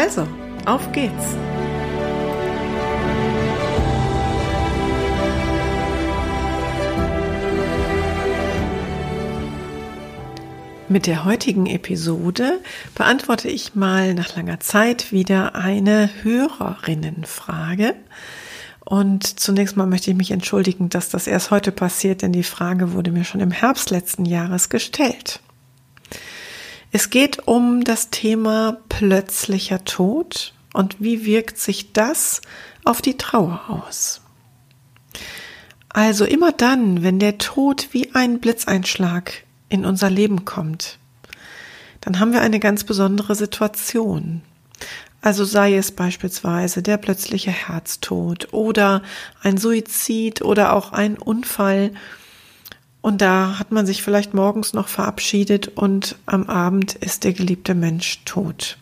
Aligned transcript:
Also, 0.00 0.28
auf 0.64 0.92
geht's! 0.92 1.12
Mit 10.88 11.08
der 11.08 11.24
heutigen 11.24 11.66
Episode 11.66 12.60
beantworte 12.94 13.48
ich 13.48 13.74
mal 13.74 14.14
nach 14.14 14.36
langer 14.36 14.60
Zeit 14.60 15.10
wieder 15.10 15.56
eine 15.56 16.08
Hörerinnenfrage. 16.22 17.96
Und 18.84 19.40
zunächst 19.40 19.76
mal 19.76 19.88
möchte 19.88 20.12
ich 20.12 20.16
mich 20.16 20.30
entschuldigen, 20.30 20.90
dass 20.90 21.08
das 21.08 21.26
erst 21.26 21.50
heute 21.50 21.72
passiert, 21.72 22.22
denn 22.22 22.30
die 22.30 22.44
Frage 22.44 22.92
wurde 22.92 23.10
mir 23.10 23.24
schon 23.24 23.40
im 23.40 23.50
Herbst 23.50 23.90
letzten 23.90 24.26
Jahres 24.26 24.68
gestellt. 24.68 25.40
Es 26.90 27.10
geht 27.10 27.46
um 27.46 27.84
das 27.84 28.10
Thema 28.10 28.78
plötzlicher 28.88 29.84
Tod 29.84 30.54
und 30.72 31.00
wie 31.00 31.26
wirkt 31.26 31.58
sich 31.58 31.92
das 31.92 32.40
auf 32.84 33.02
die 33.02 33.16
Trauer 33.16 33.60
aus. 33.68 34.22
Also 35.90 36.24
immer 36.24 36.52
dann, 36.52 37.02
wenn 37.02 37.18
der 37.18 37.38
Tod 37.38 37.88
wie 37.92 38.14
ein 38.14 38.40
Blitzeinschlag 38.40 39.44
in 39.68 39.84
unser 39.84 40.08
Leben 40.08 40.44
kommt, 40.44 40.98
dann 42.00 42.20
haben 42.20 42.32
wir 42.32 42.40
eine 42.40 42.60
ganz 42.60 42.84
besondere 42.84 43.34
Situation. 43.34 44.42
Also 45.20 45.44
sei 45.44 45.74
es 45.74 45.92
beispielsweise 45.92 46.82
der 46.82 46.96
plötzliche 46.96 47.50
Herztod 47.50 48.52
oder 48.52 49.02
ein 49.42 49.58
Suizid 49.58 50.42
oder 50.42 50.72
auch 50.72 50.92
ein 50.92 51.18
Unfall. 51.18 51.92
Und 53.00 53.20
da 53.20 53.58
hat 53.58 53.70
man 53.70 53.86
sich 53.86 54.02
vielleicht 54.02 54.34
morgens 54.34 54.72
noch 54.72 54.88
verabschiedet 54.88 55.68
und 55.68 56.16
am 56.26 56.48
Abend 56.48 56.94
ist 56.94 57.24
der 57.24 57.32
geliebte 57.32 57.74
Mensch 57.74 58.24
tot. 58.24 58.76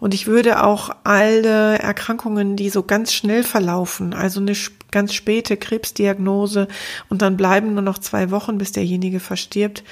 Und 0.00 0.14
ich 0.14 0.26
würde 0.26 0.64
auch 0.64 0.90
alle 1.04 1.78
Erkrankungen, 1.78 2.56
die 2.56 2.70
so 2.70 2.82
ganz 2.82 3.12
schnell 3.12 3.42
verlaufen, 3.42 4.14
also 4.14 4.40
eine 4.40 4.54
ganz 4.90 5.12
späte 5.12 5.56
Krebsdiagnose 5.56 6.68
und 7.08 7.20
dann 7.20 7.36
bleiben 7.36 7.74
nur 7.74 7.82
noch 7.82 7.98
zwei 7.98 8.30
Wochen, 8.30 8.58
bis 8.58 8.72
derjenige 8.72 9.20
verstirbt, 9.20 9.82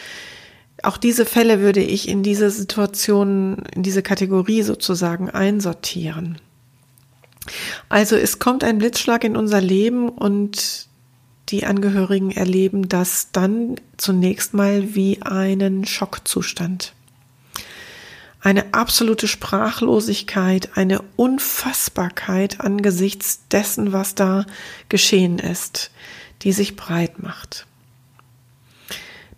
auch 0.82 0.98
diese 0.98 1.24
Fälle 1.24 1.60
würde 1.60 1.80
ich 1.80 2.08
in 2.08 2.22
diese 2.22 2.50
Situation, 2.50 3.62
in 3.74 3.82
diese 3.82 4.02
Kategorie 4.02 4.62
sozusagen 4.62 5.30
einsortieren. 5.30 6.38
Also 7.88 8.16
es 8.16 8.38
kommt 8.38 8.64
ein 8.64 8.78
Blitzschlag 8.78 9.24
in 9.24 9.36
unser 9.36 9.60
Leben 9.60 10.08
und 10.08 10.85
die 11.48 11.64
Angehörigen 11.64 12.30
erleben 12.32 12.88
das 12.88 13.28
dann 13.32 13.76
zunächst 13.96 14.54
mal 14.54 14.94
wie 14.94 15.22
einen 15.22 15.86
Schockzustand 15.86 16.92
eine 18.46 18.74
absolute 18.74 19.26
Sprachlosigkeit, 19.26 20.76
eine 20.76 21.02
Unfassbarkeit 21.16 22.60
angesichts 22.60 23.40
dessen, 23.50 23.92
was 23.92 24.14
da 24.14 24.46
geschehen 24.88 25.40
ist, 25.40 25.90
die 26.42 26.52
sich 26.52 26.76
breit 26.76 27.20
macht. 27.20 27.66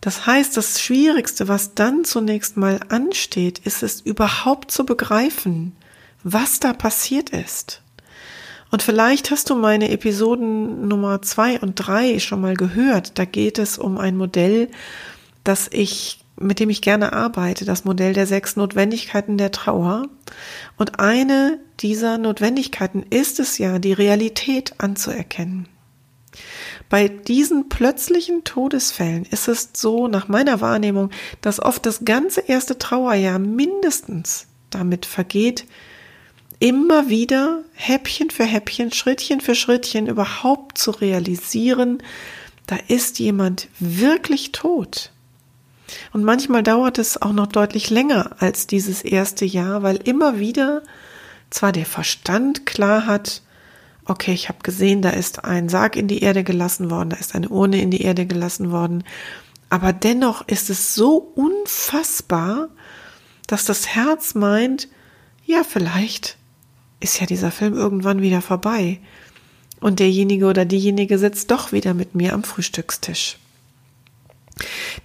Das 0.03 0.27
heißt, 0.27 0.55
das 0.59 0.83
Schwierigste, 0.83 1.49
was 1.49 1.75
dann 1.75 2.05
zunächst 2.05 2.59
mal 2.59 2.81
ansteht, 2.91 3.61
ist 3.61 3.83
es 3.83 4.03
überhaupt 4.03 4.71
zu 4.71 4.85
begreifen, 4.85 5.75
was 6.23 6.61
da 6.61 6.75
passiert 6.75 7.31
ist. 7.31 7.81
Und 8.71 8.83
vielleicht 8.83 9.31
hast 9.31 9.51
du 9.51 9.55
meine 9.55 9.91
Episoden 9.91 10.89
Nummer 10.89 11.23
zwei 11.23 11.59
und 11.59 11.75
drei 11.77 12.19
schon 12.19 12.41
mal 12.41 12.55
gehört. 12.55 13.19
Da 13.19 13.25
geht 13.25 13.59
es 13.59 13.79
um 13.79 13.99
ein 13.99 14.17
Modell, 14.17 14.69
das 15.43 15.69
ich 15.73 16.21
mit 16.41 16.61
dem 16.61 16.71
ich 16.71 16.83
gerne 16.83 17.13
arbeite, 17.13 17.65
das 17.65 17.85
Modell 17.85 18.13
der 18.13 18.27
sechs 18.27 18.57
Notwendigkeiten 18.57 19.39
der 19.39 19.51
Trauer. 19.51 20.09
Und 20.77 21.01
eine 21.01 21.59
dieser 21.81 22.19
Notwendigkeiten 22.19 23.05
ist 23.11 23.41
es 23.41 23.59
ja, 23.59 23.79
die 23.79 23.93
Realität 23.93 24.75
anzuerkennen. 24.79 25.69
Bei 26.89 27.09
diesen 27.09 27.69
plötzlichen 27.69 28.45
Todesfällen 28.45 29.25
ist 29.25 29.49
es 29.49 29.71
so, 29.75 30.09
nach 30.09 30.29
meiner 30.29 30.61
Wahrnehmung, 30.61 31.11
dass 31.41 31.61
oft 31.61 31.85
das 31.85 32.05
ganze 32.05 32.43
erste 32.43 32.79
Trauerjahr 32.79 33.39
mindestens 33.39 34.47
damit 34.71 35.07
vergeht, 35.07 35.67
immer 36.59 37.09
wieder 37.09 37.63
Häppchen 37.75 38.31
für 38.31 38.45
Häppchen, 38.45 38.93
Schrittchen 38.93 39.41
für 39.41 39.55
Schrittchen 39.55 40.07
überhaupt 40.07 40.79
zu 40.79 40.91
realisieren, 40.91 42.03
da 42.67 42.77
ist 42.89 43.19
jemand 43.19 43.69
wirklich 43.79 44.53
tot. 44.53 45.13
Und 46.13 46.25
manchmal 46.25 46.63
dauert 46.63 46.99
es 46.99 47.21
auch 47.21 47.33
noch 47.33 47.47
deutlich 47.47 47.91
länger 47.91 48.37
als 48.41 48.67
dieses 48.67 49.03
erste 49.03 49.45
Jahr, 49.45 49.83
weil 49.83 49.97
immer 49.97 50.39
wieder 50.39 50.83
zwar 51.51 51.73
der 51.73 51.87
Verstand 51.87 52.67
klar 52.67 53.07
hat, 53.07 53.43
okay, 54.05 54.33
ich 54.33 54.49
habe 54.49 54.59
gesehen, 54.63 55.01
da 55.01 55.11
ist 55.11 55.45
ein 55.45 55.69
Sarg 55.69 55.97
in 55.97 56.09
die 56.09 56.23
Erde 56.23 56.45
gelassen 56.45 56.91
worden, 56.91 57.11
da 57.11 57.17
ist 57.17 57.35
eine 57.35 57.49
Urne 57.49 57.81
in 57.81 57.91
die 57.91 58.03
Erde 58.03 58.27
gelassen 58.27 58.71
worden, 58.71 59.05
aber 59.71 59.93
dennoch 59.93 60.47
ist 60.49 60.71
es 60.71 60.95
so 60.95 61.17
unfassbar, 61.17 62.69
dass 63.47 63.65
das 63.65 63.89
Herz 63.89 64.35
meint, 64.35 64.89
ja, 65.45 65.63
vielleicht 65.65 66.38
ist 67.01 67.21
ja 67.21 67.27
dieser 67.27 67.51
Film 67.51 67.75
irgendwann 67.75 68.21
wieder 68.23 68.43
vorbei 68.43 69.01
und 69.81 70.01
derjenige 70.01 70.47
oder 70.47 70.65
diejenige 70.65 71.19
sitzt 71.19 71.51
doch 71.51 71.73
wieder 71.73 71.95
mit 71.95 72.15
mir 72.15 72.33
am 72.33 72.43
Frühstückstisch. 72.43 73.39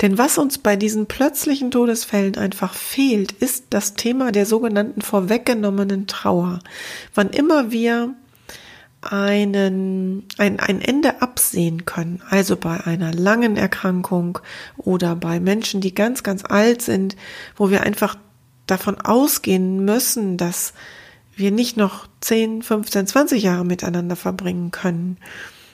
Denn 0.01 0.17
was 0.17 0.39
uns 0.39 0.57
bei 0.57 0.75
diesen 0.75 1.05
plötzlichen 1.05 1.69
Todesfällen 1.69 2.37
einfach 2.37 2.73
fehlt, 2.73 3.31
ist 3.33 3.65
das 3.69 3.93
Thema 3.93 4.31
der 4.31 4.47
sogenannten 4.47 5.01
vorweggenommenen 5.01 6.07
Trauer. 6.07 6.59
Wann 7.13 7.29
immer 7.29 7.71
wir 7.71 8.15
einen, 9.01 10.23
ein, 10.37 10.59
ein 10.59 10.81
Ende 10.81 11.21
absehen 11.21 11.85
können, 11.85 12.21
also 12.29 12.55
bei 12.55 12.83
einer 12.85 13.13
langen 13.13 13.57
Erkrankung 13.57 14.39
oder 14.77 15.15
bei 15.15 15.39
Menschen, 15.39 15.81
die 15.81 15.93
ganz, 15.93 16.23
ganz 16.23 16.43
alt 16.45 16.81
sind, 16.81 17.15
wo 17.55 17.69
wir 17.69 17.83
einfach 17.83 18.15
davon 18.65 18.99
ausgehen 19.01 19.83
müssen, 19.83 20.37
dass 20.37 20.73
wir 21.35 21.51
nicht 21.51 21.77
noch 21.77 22.07
10, 22.21 22.61
15, 22.61 23.07
20 23.07 23.43
Jahre 23.43 23.65
miteinander 23.65 24.15
verbringen 24.15 24.71
können, 24.71 25.17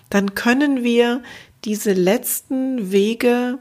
dann 0.10 0.36
können 0.36 0.84
wir 0.84 1.22
diese 1.66 1.94
letzten 1.94 2.92
Wege 2.92 3.60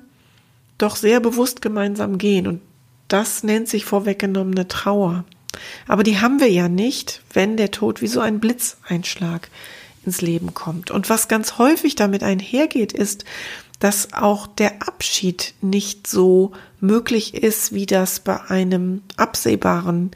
doch 0.78 0.96
sehr 0.96 1.20
bewusst 1.20 1.60
gemeinsam 1.60 2.18
gehen. 2.18 2.46
Und 2.46 2.60
das 3.08 3.42
nennt 3.42 3.68
sich 3.68 3.84
vorweggenommene 3.84 4.68
Trauer. 4.68 5.24
Aber 5.86 6.02
die 6.02 6.20
haben 6.20 6.40
wir 6.40 6.50
ja 6.50 6.68
nicht, 6.68 7.22
wenn 7.32 7.56
der 7.56 7.70
Tod 7.70 8.00
wie 8.00 8.06
so 8.06 8.20
ein 8.20 8.38
Blitzeinschlag 8.38 9.48
ins 10.04 10.20
Leben 10.20 10.54
kommt. 10.54 10.90
Und 10.90 11.10
was 11.10 11.28
ganz 11.28 11.58
häufig 11.58 11.96
damit 11.96 12.22
einhergeht, 12.22 12.92
ist, 12.92 13.24
dass 13.80 14.12
auch 14.12 14.46
der 14.46 14.82
Abschied 14.86 15.54
nicht 15.60 16.06
so 16.06 16.52
möglich 16.80 17.34
ist, 17.34 17.72
wie 17.72 17.86
das 17.86 18.20
bei 18.20 18.40
einem 18.42 19.02
absehbaren 19.16 20.10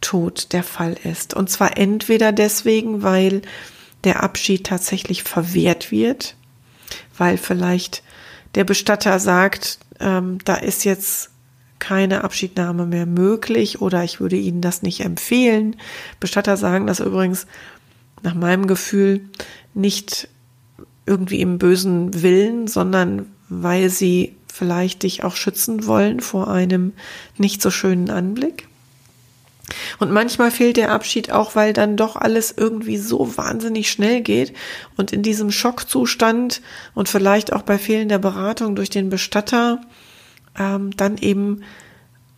Tod 0.00 0.52
der 0.52 0.62
Fall 0.62 0.96
ist. 1.04 1.34
Und 1.34 1.50
zwar 1.50 1.76
entweder 1.78 2.32
deswegen, 2.32 3.02
weil 3.02 3.42
der 4.04 4.22
Abschied 4.22 4.66
tatsächlich 4.66 5.22
verwehrt 5.22 5.90
wird, 5.90 6.36
weil 7.16 7.38
vielleicht 7.38 8.02
der 8.54 8.64
Bestatter 8.64 9.18
sagt, 9.18 9.78
ähm, 10.00 10.38
da 10.44 10.54
ist 10.56 10.84
jetzt 10.84 11.30
keine 11.78 12.24
Abschiednahme 12.24 12.86
mehr 12.86 13.06
möglich 13.06 13.80
oder 13.80 14.02
ich 14.04 14.20
würde 14.20 14.36
Ihnen 14.36 14.60
das 14.60 14.82
nicht 14.82 15.00
empfehlen. 15.00 15.76
Bestatter 16.20 16.56
sagen 16.56 16.86
das 16.86 17.00
übrigens 17.00 17.46
nach 18.22 18.34
meinem 18.34 18.66
Gefühl 18.66 19.28
nicht 19.74 20.28
irgendwie 21.04 21.40
im 21.40 21.58
bösen 21.58 22.22
Willen, 22.22 22.66
sondern 22.66 23.26
weil 23.48 23.90
sie 23.90 24.34
vielleicht 24.52 25.02
dich 25.02 25.22
auch 25.22 25.36
schützen 25.36 25.86
wollen 25.86 26.20
vor 26.20 26.48
einem 26.48 26.92
nicht 27.36 27.62
so 27.62 27.70
schönen 27.70 28.10
Anblick. 28.10 28.68
Und 29.98 30.12
manchmal 30.12 30.50
fehlt 30.50 30.76
der 30.76 30.92
Abschied 30.92 31.32
auch, 31.32 31.56
weil 31.56 31.72
dann 31.72 31.96
doch 31.96 32.16
alles 32.16 32.54
irgendwie 32.56 32.98
so 32.98 33.36
wahnsinnig 33.36 33.90
schnell 33.90 34.20
geht 34.20 34.52
und 34.96 35.12
in 35.12 35.22
diesem 35.22 35.50
Schockzustand 35.50 36.62
und 36.94 37.08
vielleicht 37.08 37.52
auch 37.52 37.62
bei 37.62 37.78
fehlender 37.78 38.18
Beratung 38.18 38.76
durch 38.76 38.90
den 38.90 39.10
Bestatter 39.10 39.80
ähm, 40.56 40.96
dann 40.96 41.18
eben 41.18 41.62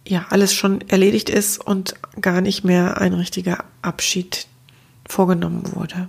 ja 0.07 0.27
alles 0.31 0.55
schon 0.55 0.81
erledigt 0.89 1.29
ist 1.29 1.59
und 1.59 1.95
gar 2.21 2.41
nicht 2.41 2.65
mehr 2.65 2.99
ein 2.99 3.13
richtiger 3.13 3.65
Abschied 3.83 4.47
vorgenommen 5.07 5.75
wurde. 5.75 6.09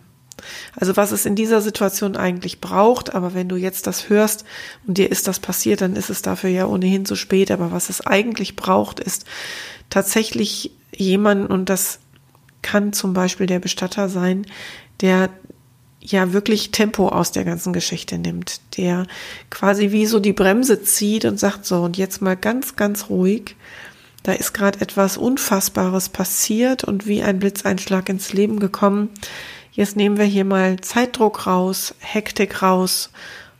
Also 0.75 0.95
was 0.95 1.11
es 1.11 1.25
in 1.25 1.35
dieser 1.35 1.61
Situation 1.61 2.15
eigentlich 2.15 2.61
braucht, 2.61 3.13
aber 3.13 3.33
wenn 3.33 3.49
du 3.49 3.57
jetzt 3.57 3.87
das 3.87 4.07
hörst 4.07 4.45
und 4.87 4.97
dir 4.97 5.11
ist 5.11 5.27
das 5.27 5.39
passiert, 5.39 5.81
dann 5.81 5.97
ist 5.97 6.09
es 6.09 6.21
dafür 6.21 6.49
ja 6.49 6.65
ohnehin 6.65 7.05
zu 7.05 7.15
spät. 7.15 7.51
Aber 7.51 7.73
was 7.73 7.89
es 7.89 7.99
eigentlich 7.99 8.55
braucht, 8.55 9.01
ist 9.01 9.25
tatsächlich 9.89 10.71
jemanden, 10.99 11.47
und 11.47 11.69
das 11.69 11.99
kann 12.61 12.93
zum 12.93 13.13
Beispiel 13.13 13.45
der 13.45 13.59
Bestatter 13.59 14.09
sein, 14.09 14.45
der 15.01 15.29
ja 16.01 16.33
wirklich 16.33 16.71
Tempo 16.71 17.09
aus 17.09 17.31
der 17.31 17.43
ganzen 17.43 17.73
Geschichte 17.73 18.17
nimmt, 18.17 18.61
der 18.77 19.05
quasi 19.49 19.91
wie 19.91 20.05
so 20.05 20.19
die 20.19 20.33
Bremse 20.33 20.81
zieht 20.81 21.25
und 21.25 21.39
sagt 21.39 21.65
so, 21.65 21.81
und 21.81 21.97
jetzt 21.97 22.21
mal 22.21 22.37
ganz, 22.37 22.75
ganz 22.75 23.09
ruhig, 23.09 23.55
da 24.23 24.33
ist 24.33 24.53
gerade 24.53 24.81
etwas 24.81 25.17
Unfassbares 25.17 26.09
passiert 26.09 26.83
und 26.83 27.07
wie 27.07 27.21
ein 27.21 27.39
Blitzeinschlag 27.39 28.09
ins 28.09 28.33
Leben 28.33 28.59
gekommen. 28.59 29.09
Jetzt 29.71 29.95
nehmen 29.95 30.17
wir 30.17 30.25
hier 30.25 30.45
mal 30.45 30.79
Zeitdruck 30.81 31.47
raus, 31.47 31.95
Hektik 31.99 32.61
raus 32.61 33.11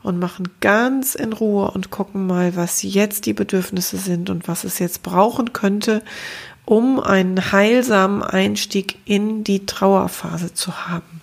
und 0.03 0.19
machen 0.19 0.49
ganz 0.59 1.15
in 1.15 1.33
Ruhe 1.33 1.71
und 1.71 1.91
gucken 1.91 2.27
mal, 2.27 2.55
was 2.55 2.83
jetzt 2.83 3.25
die 3.25 3.33
Bedürfnisse 3.33 3.97
sind 3.97 4.29
und 4.29 4.47
was 4.47 4.63
es 4.63 4.79
jetzt 4.79 5.03
brauchen 5.03 5.53
könnte, 5.53 6.01
um 6.69 6.99
einen 6.99 7.51
heilsamen 7.51 8.21
Einstieg 8.21 8.99
in 9.05 9.43
die 9.43 9.65
Trauerphase 9.65 10.53
zu 10.53 10.87
haben. 10.87 11.19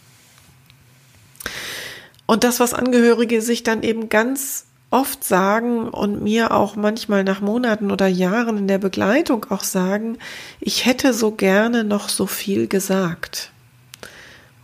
Und 2.27 2.43
das, 2.43 2.59
was 2.59 2.75
Angehörige 2.75 3.41
sich 3.41 3.63
dann 3.63 3.85
eben 3.85 4.09
ganz 4.09 4.65
oft 4.91 5.23
sagen 5.23 5.89
und 5.89 6.21
mir 6.21 6.51
auch 6.51 6.75
manchmal 6.75 7.23
nach 7.23 7.41
Monaten 7.41 7.93
oder 7.93 8.09
Jahren 8.09 8.59
in 8.59 8.67
der 8.67 8.79
Begleitung 8.79 9.47
auch 9.51 9.63
sagen, 9.63 10.19
ich 10.59 10.85
hätte 10.85 11.15
so 11.15 11.31
gerne 11.31 11.85
noch 11.85 12.09
so 12.09 12.27
viel 12.27 12.67
gesagt. 12.67 13.53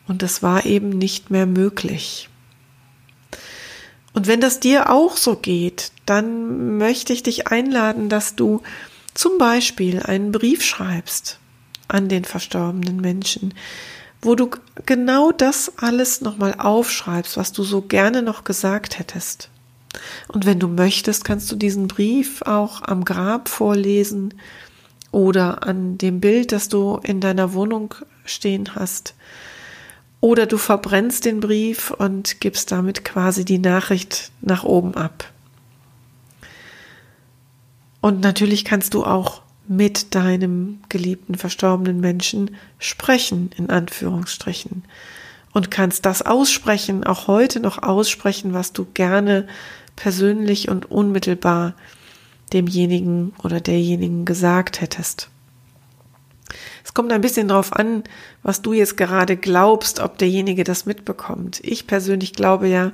Und 0.09 0.25
es 0.25 0.43
war 0.43 0.67
eben 0.67 0.89
nicht 0.89 1.31
mehr 1.31 1.47
möglich. 1.47 2.29
Und 4.15 4.27
wenn 4.27 4.41
das 4.41 4.59
dir 4.59 4.91
auch 4.91 5.17
so 5.17 5.37
geht, 5.37 5.93
dann 6.07 6.77
möchte 6.77 7.13
ich 7.13 7.23
dich 7.23 7.47
einladen, 7.47 8.09
dass 8.09 8.35
du 8.35 8.63
zum 9.15 9.39
Beispiel 9.39 10.01
einen 10.01 10.33
Brief 10.33 10.63
schreibst 10.63 11.39
an 11.89 12.09
den 12.09 12.25
verstorbenen 12.25 13.01
Menschen, 13.01 13.55
wo 14.23 14.35
du 14.35 14.51
genau 14.87 15.33
das 15.33 15.73
alles 15.79 16.21
nochmal 16.21 16.55
aufschreibst, 16.57 17.37
was 17.37 17.53
du 17.53 17.65
so 17.65 17.83
gerne 17.83 18.23
noch 18.23 18.45
gesagt 18.45 18.99
hättest. 18.99 19.51
Und 20.29 20.47
wenn 20.47 20.59
du 20.59 20.69
möchtest, 20.69 21.25
kannst 21.25 21.51
du 21.53 21.57
diesen 21.57 21.89
Brief 21.89 22.43
auch 22.43 22.83
am 22.83 23.05
Grab 23.05 23.49
vorlesen 23.49 24.35
oder 25.11 25.67
an 25.67 25.99
dem 25.99 26.21
Bild, 26.21 26.53
das 26.53 26.69
du 26.69 26.99
in 27.03 27.21
deiner 27.21 27.53
Wohnung 27.53 27.95
stehen 28.25 28.75
hast. 28.75 29.15
Oder 30.21 30.47
du 30.47 30.57
verbrennst 30.57 31.25
den 31.25 31.41
Brief 31.41 31.91
und 31.91 32.41
gibst 32.41 32.73
damit 32.73 33.05
quasi 33.05 33.45
die 33.45 33.59
Nachricht 33.59 34.31
nach 34.41 34.65
oben 34.65 34.95
ab. 34.95 35.31
Und 38.03 38.21
natürlich 38.21 38.67
kannst 38.67 38.93
du 38.95 39.05
auch 39.05 39.41
mit 39.69 40.15
deinem 40.15 40.81
geliebten 40.89 41.37
verstorbenen 41.37 42.01
Menschen 42.01 42.57
sprechen, 42.79 43.51
in 43.57 43.71
Anführungsstrichen. 43.71 44.85
Und 45.53 45.71
kannst 45.71 46.05
das 46.05 46.21
aussprechen, 46.21 47.05
auch 47.05 47.29
heute 47.29 47.61
noch 47.61 47.81
aussprechen, 47.83 48.55
was 48.55 48.73
du 48.73 48.87
gerne 48.93 49.47
persönlich 49.95 50.69
und 50.69 50.91
unmittelbar 50.91 51.75
demjenigen 52.53 53.33
oder 53.43 53.61
derjenigen 53.61 54.25
gesagt 54.25 54.81
hättest. 54.81 55.31
Es 56.85 56.95
kommt 56.95 57.13
ein 57.13 57.21
bisschen 57.21 57.49
darauf 57.49 57.73
an, 57.73 58.03
was 58.43 58.63
du 58.63 58.73
jetzt 58.73 58.97
gerade 58.97 59.37
glaubst, 59.37 60.01
ob 60.01 60.19
derjenige 60.19 60.65
das 60.65 60.87
mitbekommt. 60.87 61.61
Ich 61.63 61.87
persönlich 61.87 62.33
glaube 62.33 62.69
ja 62.69 62.91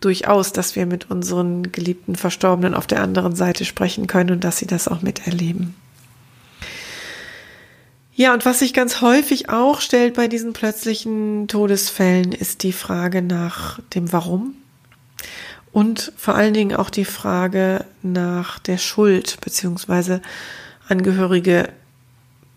durchaus, 0.00 0.52
dass 0.52 0.76
wir 0.76 0.86
mit 0.86 1.10
unseren 1.10 1.72
geliebten 1.72 2.16
Verstorbenen 2.16 2.74
auf 2.74 2.86
der 2.86 3.02
anderen 3.02 3.34
Seite 3.34 3.64
sprechen 3.64 4.06
können 4.06 4.30
und 4.30 4.44
dass 4.44 4.58
sie 4.58 4.66
das 4.66 4.88
auch 4.88 5.02
miterleben. 5.02 5.74
Ja, 8.14 8.34
und 8.34 8.44
was 8.44 8.58
sich 8.58 8.74
ganz 8.74 9.00
häufig 9.00 9.48
auch 9.48 9.80
stellt 9.80 10.14
bei 10.14 10.26
diesen 10.26 10.52
plötzlichen 10.52 11.46
Todesfällen, 11.46 12.32
ist 12.32 12.64
die 12.64 12.72
Frage 12.72 13.22
nach 13.22 13.78
dem 13.94 14.12
Warum 14.12 14.54
und 15.72 16.12
vor 16.16 16.34
allen 16.34 16.54
Dingen 16.54 16.74
auch 16.74 16.90
die 16.90 17.04
Frage 17.04 17.84
nach 18.02 18.58
der 18.58 18.78
Schuld, 18.78 19.38
beziehungsweise 19.40 20.20
Angehörige 20.88 21.68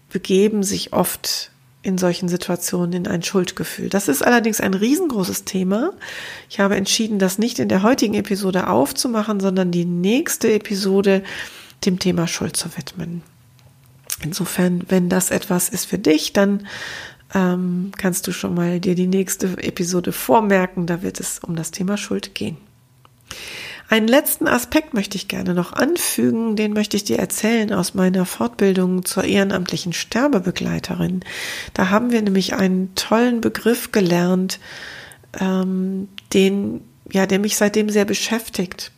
begeben 0.10 0.64
sich 0.64 0.94
oft 0.94 1.51
in 1.84 1.98
solchen 1.98 2.30
Situationen 2.30 2.94
in 2.94 3.08
ein 3.08 3.24
Schuldgefühl. 3.24 3.90
Das 3.90 4.08
ist 4.08 4.22
allerdings 4.22 4.62
ein 4.62 4.74
riesengroßes 4.74 5.46
Thema. 5.46 5.92
Ich 6.50 6.60
habe 6.60 6.76
entschieden, 6.76 7.18
das 7.18 7.40
nicht 7.40 7.58
in 7.60 7.70
der 7.70 7.82
heutigen 7.82 8.14
Episode 8.14 8.68
aufzumachen, 8.68 9.40
sondern 9.40 9.72
die 9.72 9.86
nächste 9.86 10.54
Episode 10.54 11.24
dem 11.86 11.98
Thema 11.98 12.28
Schuld 12.28 12.56
zu 12.56 12.78
widmen. 12.78 13.24
Insofern, 14.24 14.84
wenn 14.90 15.10
das 15.10 15.32
etwas 15.32 15.70
ist 15.70 15.86
für 15.86 15.98
dich, 15.98 16.34
dann 16.34 16.68
ähm, 17.34 17.92
kannst 17.98 18.28
du 18.28 18.32
schon 18.32 18.54
mal 18.54 18.80
dir 18.80 18.94
die 18.94 19.08
nächste 19.08 19.48
Episode 19.58 20.12
vormerken. 20.12 20.86
Da 20.86 21.02
wird 21.02 21.20
es 21.20 21.40
um 21.40 21.56
das 21.56 21.72
Thema 21.72 21.98
Schuld 21.98 22.36
gehen. 22.36 22.58
Einen 23.92 24.08
letzten 24.08 24.48
Aspekt 24.48 24.94
möchte 24.94 25.18
ich 25.18 25.28
gerne 25.28 25.54
noch 25.54 25.74
anfügen, 25.74 26.56
den 26.56 26.72
möchte 26.72 26.96
ich 26.96 27.04
dir 27.04 27.20
erzählen 27.20 27.74
aus 27.74 27.94
meiner 27.94 28.26
Fortbildung 28.26 29.04
zur 29.04 29.26
ehrenamtlichen 29.26 29.92
Sterbebegleiterin. 29.92 31.20
Da 31.74 31.90
haben 31.90 32.10
wir 32.10 32.22
nämlich 32.22 32.54
einen 32.54 32.96
tollen 32.96 33.42
Begriff 33.42 33.92
gelernt, 33.92 34.62
ähm, 35.38 36.08
den, 36.32 36.80
ja, 37.12 37.26
der 37.26 37.40
mich 37.40 37.58
seitdem 37.58 37.90
sehr 37.90 38.06
beschäftigt. 38.06 38.94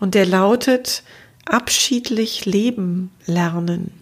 Und 0.00 0.14
der 0.14 0.24
lautet 0.24 1.02
abschiedlich 1.44 2.46
leben 2.46 3.10
lernen. 3.26 3.92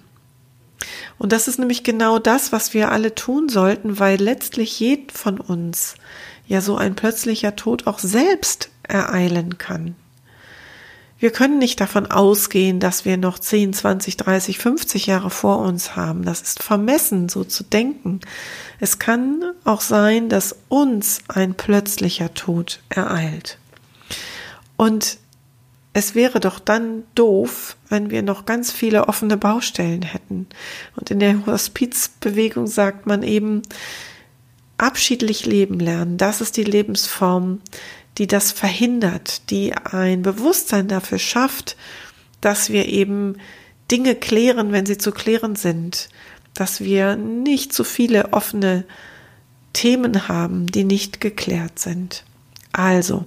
Und 1.19 1.33
das 1.33 1.49
ist 1.49 1.59
nämlich 1.59 1.83
genau 1.83 2.21
das, 2.21 2.53
was 2.53 2.73
wir 2.73 2.93
alle 2.93 3.17
tun 3.17 3.49
sollten, 3.49 3.99
weil 3.99 4.23
letztlich 4.23 4.79
jeden 4.79 5.11
von 5.11 5.41
uns 5.41 5.97
ja 6.47 6.61
so 6.61 6.77
ein 6.77 6.95
plötzlicher 6.95 7.57
Tod 7.57 7.89
auch 7.89 7.99
selbst 7.99 8.71
ereilen 8.85 9.59
kann. 9.59 9.97
Wir 11.21 11.31
können 11.31 11.59
nicht 11.59 11.81
davon 11.81 12.07
ausgehen, 12.07 12.81
dass 12.81 13.05
wir 13.05 13.19
noch 13.19 13.39
10, 13.39 13.75
20, 13.75 14.17
30, 14.17 14.59
50 14.59 15.07
Jahre 15.07 15.29
vor 15.29 15.59
uns 15.59 15.95
haben. 15.95 16.25
Das 16.25 16.41
ist 16.41 16.63
vermessen, 16.63 17.29
so 17.29 17.45
zu 17.45 17.63
denken. 17.63 18.21
Es 18.81 18.99
kann 18.99 19.45
auch 19.65 19.83
sein, 19.83 20.31
dass 20.31 20.57
uns 20.71 21.21
ein 21.29 21.55
plötzlicher 21.55 22.33
Tod 22.33 22.81
ereilt. 22.89 23.59
Und 24.79 25.19
es 25.93 26.15
wäre 26.15 26.41
doch 26.41 26.59
dann 26.59 27.03
doof, 27.15 27.77
wenn 27.91 28.11
wir 28.11 28.23
noch 28.23 28.47
ganz 28.47 28.73
viele 28.73 29.07
offene 29.07 29.37
Baustellen 29.37 30.03
hätten. 30.03 30.47
Und 30.97 31.11
in 31.11 31.19
der 31.19 31.45
Hospizbewegung 31.45 32.67
sagt 32.67 33.07
man 33.07 33.23
eben, 33.23 33.61
abschiedlich 34.79 35.45
leben 35.45 35.79
lernen. 35.79 36.17
Das 36.17 36.41
ist 36.41 36.57
die 36.57 36.65
Lebensform, 36.65 37.61
die 38.19 38.27
das 38.27 38.53
verhindert, 38.53 39.51
die 39.51 39.75
ein 39.75 40.23
Bewusstsein 40.23 40.89
dafür 40.89 41.19
schafft, 41.19 41.77
dass 42.41 42.71
wir 42.71 42.87
eben 42.87 43.37
Dinge 43.91 44.15
klären, 44.15 44.73
wenn 44.73 44.87
sie 44.87 44.99
zu 44.99 45.13
klären 45.13 45.57
sind, 45.57 46.09
dass 46.55 46.81
wir 46.81 47.17
nicht 47.17 47.73
zu 47.73 47.85
viele 47.85 48.33
offene 48.33 48.85
Themen 49.73 50.29
haben, 50.29 50.67
die 50.67 50.85
nicht 50.85 51.21
geklärt 51.21 51.79
sind. 51.79 52.25
Also, 52.73 53.25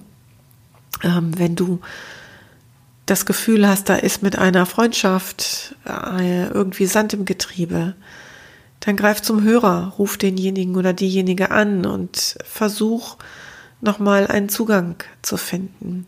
ähm, 1.02 1.38
wenn 1.38 1.56
du 1.56 1.80
das 3.06 3.26
Gefühl 3.26 3.68
hast, 3.68 3.88
da 3.88 3.96
ist 3.96 4.22
mit 4.22 4.38
einer 4.38 4.66
Freundschaft 4.66 5.74
äh, 5.86 6.46
irgendwie 6.46 6.86
Sand 6.86 7.12
im 7.12 7.24
Getriebe, 7.24 7.94
dann 8.80 8.96
greif 8.96 9.22
zum 9.22 9.42
Hörer, 9.42 9.94
ruf 9.98 10.16
denjenigen 10.16 10.76
oder 10.76 10.92
diejenige 10.92 11.50
an 11.50 11.86
und 11.86 12.36
versuch 12.44 13.16
nochmal 13.84 14.26
einen 14.26 14.48
Zugang 14.48 14.96
zu 15.22 15.36
finden. 15.36 16.06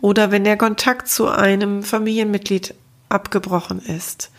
Oder 0.00 0.30
wenn 0.30 0.44
der 0.44 0.56
Kontakt 0.56 1.08
zu 1.08 1.28
einem 1.28 1.82
Familienmitglied 1.82 2.74
abgebrochen 3.08 3.80
ist, 3.80 4.30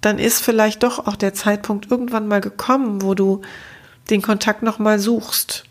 dann 0.00 0.18
ist 0.18 0.40
vielleicht 0.40 0.82
doch 0.82 1.06
auch 1.06 1.16
der 1.16 1.34
Zeitpunkt 1.34 1.90
irgendwann 1.90 2.26
mal 2.26 2.40
gekommen, 2.40 3.02
wo 3.02 3.14
du 3.14 3.42
den 4.10 4.20
Kontakt 4.20 4.62
nochmal 4.62 4.98
suchst 4.98 5.64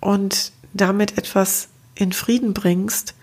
und 0.00 0.52
damit 0.74 1.16
etwas 1.16 1.68
in 1.94 2.12
Frieden 2.12 2.54
bringst, 2.54 3.14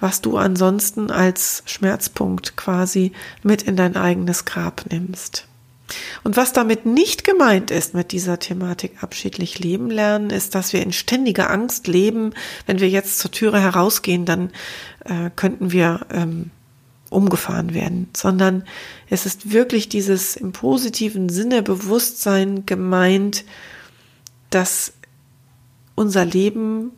was 0.00 0.20
du 0.20 0.36
ansonsten 0.36 1.10
als 1.10 1.62
Schmerzpunkt 1.66 2.56
quasi 2.56 3.12
mit 3.42 3.62
in 3.62 3.76
dein 3.76 3.96
eigenes 3.96 4.44
Grab 4.44 4.84
nimmst. 4.90 5.47
Und 6.22 6.36
was 6.36 6.52
damit 6.52 6.86
nicht 6.86 7.24
gemeint 7.24 7.70
ist 7.70 7.94
mit 7.94 8.12
dieser 8.12 8.38
Thematik 8.38 9.02
abschiedlich 9.02 9.58
leben 9.58 9.90
lernen, 9.90 10.30
ist, 10.30 10.54
dass 10.54 10.72
wir 10.72 10.82
in 10.82 10.92
ständiger 10.92 11.50
Angst 11.50 11.86
leben. 11.86 12.34
Wenn 12.66 12.80
wir 12.80 12.88
jetzt 12.88 13.18
zur 13.18 13.30
Türe 13.30 13.60
herausgehen, 13.60 14.24
dann 14.24 14.50
äh, 15.04 15.30
könnten 15.34 15.72
wir 15.72 16.06
ähm, 16.12 16.50
umgefahren 17.10 17.72
werden, 17.72 18.08
sondern 18.14 18.64
es 19.08 19.24
ist 19.24 19.50
wirklich 19.52 19.88
dieses 19.88 20.36
im 20.36 20.52
positiven 20.52 21.28
Sinne 21.28 21.62
Bewusstsein 21.62 22.66
gemeint, 22.66 23.44
dass 24.50 24.92
unser 25.94 26.24
Leben 26.24 26.92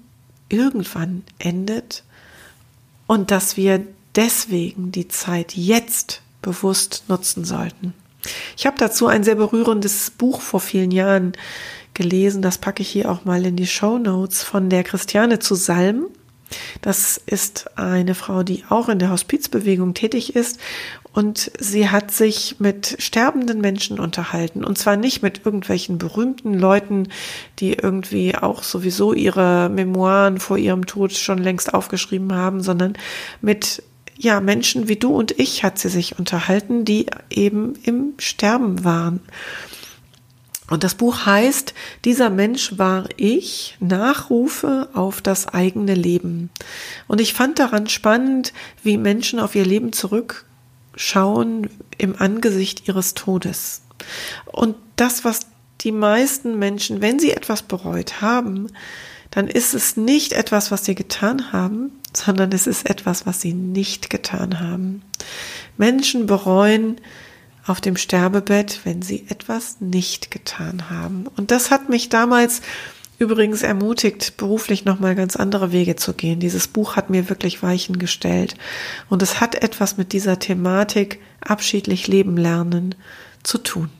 irgendwann 0.49 1.23
endet 1.39 2.03
und 3.07 3.31
dass 3.31 3.57
wir 3.57 3.87
deswegen 4.17 4.93
die 4.93 5.09
Zeit 5.09 5.55
jetzt 5.55 6.23
bewusst 6.43 7.05
nutzen 7.09 7.45
sollten. 7.45 7.95
Ich 8.57 8.67
habe 8.67 8.77
dazu 8.79 9.07
ein 9.07 9.25
sehr 9.25 9.37
berührendes 9.37 10.11
Buch 10.11 10.41
vor 10.41 10.61
vielen 10.61 10.91
Jahren 10.91 11.33
gelesen, 11.95 12.43
das 12.43 12.59
packe 12.59 12.83
ich 12.83 12.89
hier 12.89 13.11
auch 13.11 13.25
mal 13.25 13.45
in 13.45 13.57
die 13.57 13.67
Show 13.67 13.99
Notes 13.99 14.43
von 14.43 14.71
der 14.71 14.85
Christiane 14.85 15.39
zu 15.39 15.55
Salm. 15.55 16.07
Das 16.83 17.17
ist 17.27 17.79
eine 17.79 18.17
Frau, 18.17 18.43
die 18.43 18.65
auch 18.69 18.89
in 18.89 18.99
der 18.99 19.11
Hospizbewegung 19.11 19.95
tätig 19.95 20.35
ist 20.35 20.59
und 21.13 21.51
sie 21.59 21.89
hat 21.89 22.13
sich 22.13 22.57
mit 22.61 22.97
sterbenden 22.99 23.61
Menschen 23.61 23.99
unterhalten. 23.99 24.63
Und 24.65 24.79
zwar 24.79 24.97
nicht 24.97 25.23
mit 25.23 25.45
irgendwelchen 25.45 25.99
berühmten 25.99 26.55
Leuten, 26.55 27.09
die 27.59 27.73
irgendwie 27.75 28.37
auch 28.37 28.63
sowieso 28.63 29.13
ihre 29.13 29.69
Memoiren 29.69 30.39
vor 30.39 30.57
ihrem 30.57 30.87
Tod 30.87 31.13
schon 31.13 31.39
längst 31.39 31.75
aufgeschrieben 31.75 32.33
haben, 32.33 32.63
sondern 32.63 32.95
mit 33.41 33.83
ja, 34.23 34.41
Menschen 34.41 34.87
wie 34.87 34.97
du 34.97 35.15
und 35.15 35.39
ich 35.41 35.65
hat 35.65 35.79
sie 35.79 35.89
sich 35.89 36.19
unterhalten, 36.19 36.85
die 36.85 37.07
eben 37.31 37.75
im 37.85 38.13
Sterben 38.19 38.85
waren. 38.85 39.21
Und 40.69 40.85
das 40.85 40.95
Buch 40.95 41.25
heißt, 41.25 41.73
dieser 42.05 42.29
Mensch 42.29 42.79
war 42.79 43.09
ich, 43.17 43.79
Nachrufe 43.81 44.91
auf 44.93 45.23
das 45.23 45.49
eigene 45.49 45.95
Leben. 45.95 46.51
Und 47.09 47.21
ich 47.21 47.33
fand 47.33 47.59
daran 47.59 47.89
spannend, 47.89 48.53
wie 48.83 48.99
Menschen 48.99 49.41
auf 49.41 49.55
ihr 49.55 49.65
Leben 49.65 49.93
zurückschauen 49.93 51.71
im 51.97 52.15
Angesicht 52.21 52.87
ihres 52.89 53.15
Todes. 53.15 53.83
Und 54.45 54.77
das, 54.97 55.25
was 55.25 55.47
die 55.81 55.93
meisten 55.93 56.59
Menschen, 56.59 57.01
wenn 57.01 57.19
sie 57.19 57.33
etwas 57.33 57.63
bereut 57.63 58.21
haben, 58.21 58.69
dann 59.31 59.49
ist 59.49 59.73
es 59.73 59.97
nicht 59.97 60.35
etwas, 60.35 60.71
was 60.71 60.85
sie 60.85 60.95
getan 60.95 61.53
haben, 61.53 62.00
sondern 62.13 62.53
es 62.53 62.67
ist 62.67 62.89
etwas, 62.89 63.27
was 63.27 63.41
sie 63.41 63.53
nicht 63.53 64.11
getan 64.11 64.61
haben. 64.61 65.03
Menschen 65.77 66.27
bereuen, 66.27 67.01
auf 67.67 67.81
dem 67.81 67.97
Sterbebett, 67.97 68.81
wenn 68.85 69.03
sie 69.03 69.27
etwas 69.29 69.81
nicht 69.81 70.31
getan 70.31 70.91
haben. 70.91 71.27
Und 71.37 71.51
das 71.51 71.71
hat 71.71 71.89
mich 71.89 72.09
damals 72.09 72.63
übrigens 73.19 73.63
ermutigt, 73.63 74.37
beruflich 74.39 74.85
nochmal 74.87 75.15
ganz 75.15 75.37
andere 75.37 75.73
Wege 75.73 75.95
zu 75.95 76.15
gehen. 76.15 76.41
Dieses 76.41 76.69
Buch 76.69 76.97
hat 76.97 77.11
mir 77.11 77.29
wirklich 77.29 77.63
Weichen 77.63 77.99
gestellt. 77.99 78.55
Und 79.11 79.23
es 79.23 79.41
hat 79.41 79.55
etwas 79.55 79.99
mit 79.99 80.13
dieser 80.13 80.39
Thematik 80.39 81.21
abschiedlich 81.41 82.09
leben 82.09 82.37
lernen 82.37 82.95
zu 83.43 83.59
tun. 83.59 83.91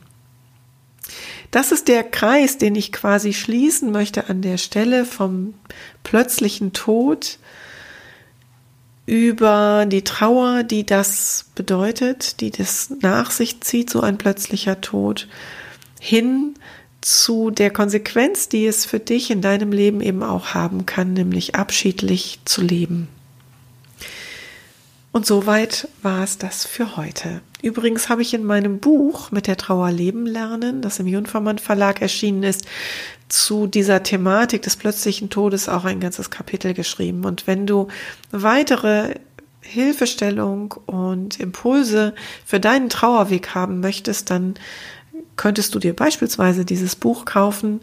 Das 1.51 1.71
ist 1.71 1.87
der 1.87 2.03
Kreis, 2.03 2.57
den 2.57 2.75
ich 2.75 2.91
quasi 2.91 3.33
schließen 3.33 3.91
möchte 3.91 4.27
an 4.29 4.41
der 4.41 4.57
Stelle 4.57 5.05
vom 5.05 5.53
plötzlichen 6.03 6.73
Tod 6.73 7.37
über 9.11 9.85
die 9.85 10.05
Trauer, 10.05 10.63
die 10.63 10.85
das 10.85 11.47
bedeutet, 11.53 12.39
die 12.39 12.49
das 12.49 12.93
nach 13.01 13.29
sich 13.29 13.59
zieht, 13.59 13.89
so 13.89 13.99
ein 13.99 14.17
plötzlicher 14.17 14.79
Tod, 14.79 15.27
hin 15.99 16.53
zu 17.01 17.51
der 17.51 17.71
Konsequenz, 17.71 18.47
die 18.47 18.65
es 18.65 18.85
für 18.85 19.01
dich 19.01 19.29
in 19.29 19.41
deinem 19.41 19.73
Leben 19.73 19.99
eben 19.99 20.23
auch 20.23 20.53
haben 20.53 20.85
kann, 20.85 21.11
nämlich 21.11 21.55
abschiedlich 21.55 22.39
zu 22.45 22.61
leben. 22.61 23.09
Und 25.11 25.25
soweit 25.25 25.89
war 26.01 26.23
es 26.23 26.37
das 26.37 26.65
für 26.65 26.95
heute. 26.95 27.41
Übrigens 27.61 28.09
habe 28.09 28.21
ich 28.21 28.33
in 28.33 28.43
meinem 28.43 28.79
Buch 28.79 29.31
mit 29.31 29.47
der 29.47 29.57
Trauer 29.57 29.91
leben 29.91 30.25
lernen, 30.25 30.81
das 30.81 30.99
im 30.99 31.07
Junfermann 31.07 31.59
Verlag 31.59 32.01
erschienen 32.01 32.43
ist, 32.43 32.65
zu 33.29 33.67
dieser 33.67 34.03
Thematik 34.03 34.61
des 34.63 34.75
plötzlichen 34.75 35.29
Todes 35.29 35.69
auch 35.69 35.85
ein 35.85 35.99
ganzes 35.99 36.29
Kapitel 36.29 36.73
geschrieben. 36.73 37.23
Und 37.23 37.47
wenn 37.47 37.67
du 37.67 37.87
weitere 38.31 39.15
Hilfestellung 39.61 40.73
und 40.85 41.39
Impulse 41.39 42.13
für 42.45 42.59
deinen 42.59 42.89
Trauerweg 42.89 43.53
haben 43.55 43.79
möchtest, 43.79 44.31
dann 44.31 44.55
könntest 45.37 45.73
du 45.73 45.79
dir 45.79 45.95
beispielsweise 45.95 46.65
dieses 46.65 46.95
Buch 46.95 47.25
kaufen 47.25 47.81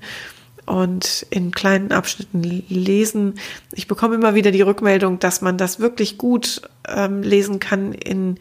und 0.66 1.26
in 1.30 1.50
kleinen 1.50 1.92
Abschnitten 1.92 2.42
lesen. 2.42 3.34
Ich 3.72 3.88
bekomme 3.88 4.16
immer 4.16 4.34
wieder 4.34 4.50
die 4.50 4.60
Rückmeldung, 4.60 5.18
dass 5.18 5.40
man 5.40 5.56
das 5.56 5.80
wirklich 5.80 6.18
gut 6.18 6.62
ähm, 6.86 7.22
lesen 7.22 7.58
kann 7.58 7.92
in 7.92 8.38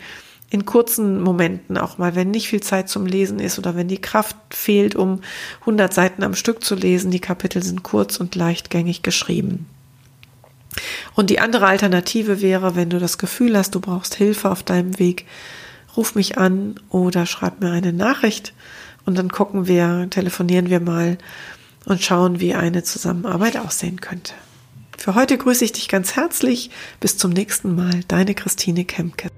in 0.50 0.66
kurzen 0.66 1.22
Momenten 1.22 1.78
auch 1.78 1.98
mal, 1.98 2.16
wenn 2.16 2.32
nicht 2.32 2.48
viel 2.48 2.62
Zeit 2.62 2.88
zum 2.90 3.06
Lesen 3.06 3.40
ist 3.40 3.60
oder 3.60 3.76
wenn 3.76 3.88
die 3.88 4.02
Kraft 4.02 4.38
fehlt, 4.50 4.96
um 4.96 5.22
100 5.62 5.94
Seiten 5.94 6.24
am 6.24 6.36
Stück 6.36 6.64
zu 6.64 6.76
lesen. 6.76 7.12
Die 7.12 7.20
Kapitel 7.20 7.62
sind 7.62 7.84
kurz 7.84 8.18
und 8.18 8.36
leichtgängig 8.36 9.04
geschrieben. 9.04 9.66
Und 11.16 11.30
die 11.30 11.40
andere 11.40 11.68
Alternative 11.68 12.42
wäre, 12.42 12.76
wenn 12.76 12.90
du 12.90 13.00
das 13.00 13.18
Gefühl 13.18 13.58
hast, 13.58 13.76
du 13.76 13.80
brauchst 13.80 14.16
Hilfe 14.16 14.50
auf 14.50 14.64
deinem 14.64 15.00
Weg, 15.00 15.26
ruf 15.98 16.16
mich 16.16 16.38
an 16.38 16.76
oder 16.90 17.26
schreib 17.26 17.60
mir 17.60 17.72
eine 17.72 17.92
Nachricht 17.92 18.54
und 19.06 19.18
dann 19.18 19.30
gucken 19.30 19.68
wir, 19.68 20.08
telefonieren 20.10 20.70
wir 20.70 20.80
mal 20.80 21.18
und 21.86 22.04
schauen, 22.04 22.40
wie 22.40 22.54
eine 22.54 22.84
Zusammenarbeit 22.84 23.58
aussehen 23.58 24.00
könnte. 24.00 24.34
Für 24.98 25.16
heute 25.16 25.38
grüße 25.38 25.64
ich 25.64 25.74
dich 25.74 25.88
ganz 25.90 26.16
herzlich. 26.16 26.72
Bis 27.00 27.18
zum 27.18 27.32
nächsten 27.32 27.76
Mal. 27.76 28.02
Deine 28.08 28.34
Christine 28.34 28.84
Kemke. 28.84 29.30